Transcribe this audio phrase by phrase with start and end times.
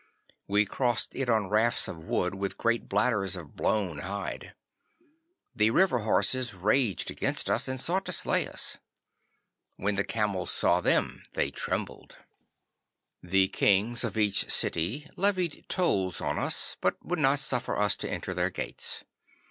[0.47, 4.55] We crossed it on rafts of wood with great bladders of blown hide.
[5.55, 8.79] The river horses raged against us and sought to slay us.
[9.75, 12.17] When the camels saw them they trembled.
[13.21, 18.09] 'The kings of each city levied tolls on us, but would not suffer us to
[18.09, 19.03] enter their gates.